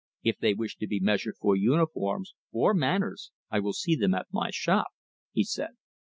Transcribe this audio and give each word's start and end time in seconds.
"If 0.23 0.39
they 0.39 0.55
wish 0.55 0.77
to 0.77 0.87
be 0.87 0.99
measured 0.99 1.37
for 1.37 1.55
uniforms 1.55 2.33
or 2.51 2.73
manners 2.73 3.29
I 3.51 3.59
will 3.59 3.71
see 3.73 3.95
them 3.95 4.15
at 4.15 4.25
my 4.31 4.49
shop," 4.49 4.87
he 5.31 5.43
said. 5.43 5.77